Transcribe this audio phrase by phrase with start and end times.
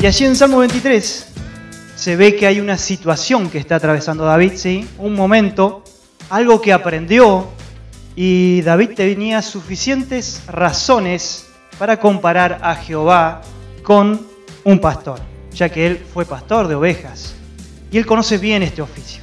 [0.00, 1.26] Y allí en Salmo 23
[1.94, 4.88] se ve que hay una situación que está atravesando David, ¿sí?
[4.96, 5.84] Un momento,
[6.30, 7.48] algo que aprendió
[8.16, 13.42] y David tenía suficientes razones para comparar a Jehová
[13.82, 14.26] con
[14.64, 15.20] un pastor,
[15.52, 17.34] ya que él fue pastor de ovejas
[17.92, 19.22] y él conoce bien este oficio.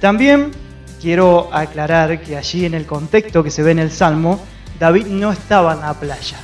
[0.00, 0.50] También
[0.98, 4.42] quiero aclarar que allí en el contexto que se ve en el Salmo,
[4.80, 6.38] David no estaba en la playa.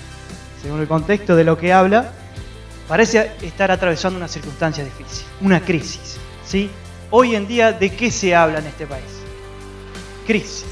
[0.61, 2.13] Según el contexto de lo que habla,
[2.91, 6.17] parece estar atravesando una circunstancia difícil, una crisis.
[6.45, 6.69] ¿sí?
[7.11, 9.05] Hoy en día, ¿de qué se habla en este país?
[10.27, 10.65] Crisis.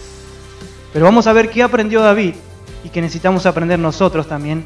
[0.92, 2.34] Pero vamos a ver qué aprendió David
[2.82, 4.64] y que necesitamos aprender nosotros también.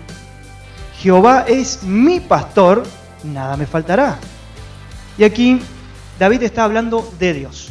[0.98, 2.84] Jehová es mi pastor,
[3.22, 4.18] nada me faltará.
[5.18, 5.60] Y aquí
[6.18, 7.70] David está hablando de Dios.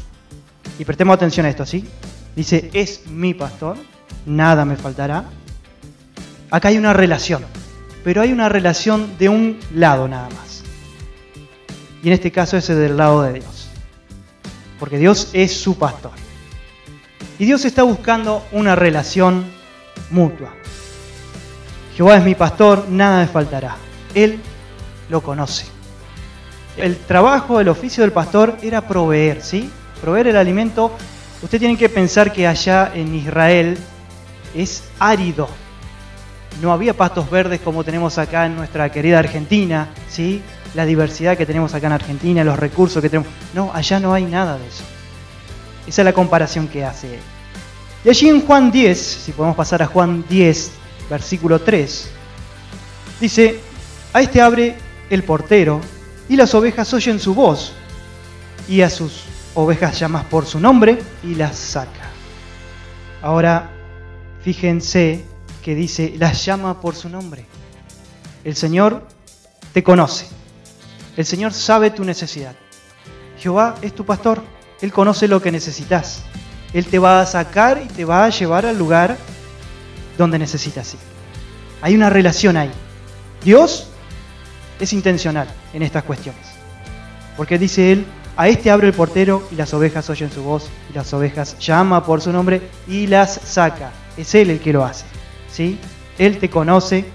[0.78, 1.88] Y prestemos atención a esto, ¿sí?
[2.36, 3.78] Dice, es mi pastor,
[4.28, 5.26] nada me faltará.
[6.52, 7.44] Acá hay una relación,
[8.04, 10.64] pero hay una relación de un lado nada más.
[12.04, 13.70] Y en este caso es del lado de Dios.
[14.80, 16.12] Porque Dios es su pastor.
[17.38, 19.46] Y Dios está buscando una relación
[20.10, 20.54] mutua.
[21.96, 23.76] Jehová es mi pastor, nada me faltará.
[24.16, 24.40] Él
[25.10, 25.66] lo conoce.
[26.78, 29.70] El trabajo, el oficio del pastor era proveer, ¿sí?
[30.02, 30.92] Proveer el alimento.
[31.44, 33.78] Usted tiene que pensar que allá en Israel
[34.56, 35.48] es árido.
[36.62, 40.44] No había pastos verdes como tenemos acá en nuestra querida Argentina, ¿sí?
[40.76, 43.28] La diversidad que tenemos acá en Argentina, los recursos que tenemos.
[43.56, 44.84] No, allá no hay nada de eso.
[45.88, 47.20] Esa es la comparación que hace él.
[48.06, 50.72] Y allí en Juan 10, si podemos pasar a Juan 10,
[51.09, 52.09] versículo 3,
[53.20, 53.59] dice,
[54.14, 54.75] a este abre
[55.09, 55.81] el portero
[56.30, 57.73] y las ovejas oyen su voz
[58.68, 59.23] y a sus
[59.56, 62.09] ovejas llamas por su nombre y las saca.
[63.22, 63.69] Ahora,
[64.44, 65.31] fíjense
[65.62, 67.46] que dice, las llama por su nombre.
[68.44, 69.08] El Señor
[69.74, 70.28] te conoce.
[71.18, 72.56] El Señor sabe tu necesidad.
[73.38, 74.42] Jehová es tu pastor.
[74.82, 76.24] Él conoce lo que necesitas.
[76.74, 79.18] Él te va a sacar y te va a llevar al lugar
[80.18, 81.00] donde necesitas ir.
[81.82, 82.72] Hay una relación ahí.
[83.44, 83.88] Dios
[84.80, 86.42] es intencional en estas cuestiones.
[87.38, 88.06] Porque dice él,
[88.38, 92.06] a este abre el portero y las ovejas oyen su voz y las ovejas llama
[92.06, 93.92] por su nombre y las saca.
[94.18, 95.11] Es él el que lo hace.
[95.51, 95.79] ¿Sí?
[96.17, 97.06] Él te conoce.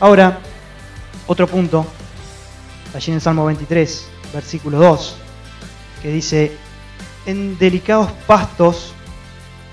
[0.00, 0.40] Ahora,
[1.26, 1.86] otro punto,
[2.94, 5.16] allí en el Salmo 23, versículo 2,
[6.02, 6.56] que dice,
[7.26, 8.92] en delicados pastos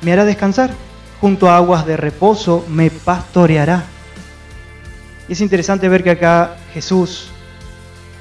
[0.01, 0.71] me hará descansar,
[1.19, 3.83] junto a aguas de reposo me pastoreará.
[5.27, 7.29] Y es interesante ver que acá Jesús,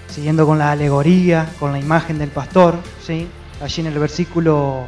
[0.08, 2.76] siguiendo con la alegoría, con la imagen del pastor,
[3.62, 4.86] allí en el versículo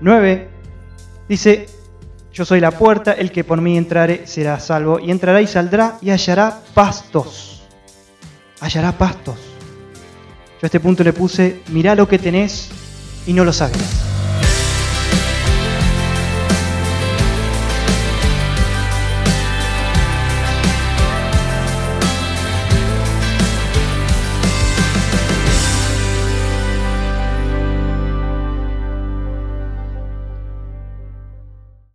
[0.00, 0.48] 9,
[1.28, 1.68] dice,
[2.32, 5.98] yo soy la puerta, el que por mí entrare será salvo, y entrará y saldrá
[6.00, 7.62] y hallará pastos.
[8.60, 9.36] Hallará pastos.
[9.36, 12.70] Yo a este punto le puse, mirá lo que tenés
[13.26, 14.01] y no lo sabías.